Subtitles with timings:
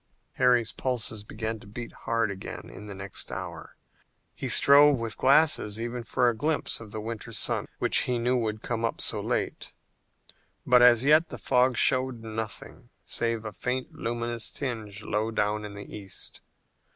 [0.37, 3.75] Harry's pulses began to beat hard again in the next hour.
[4.33, 8.35] He strove with glasses even for a glimpse of the winter sun which he knew
[8.35, 9.71] would come so late,
[10.65, 15.75] but as yet the fog showed nothing save a faint luminous tinge low down in
[15.75, 16.41] the east.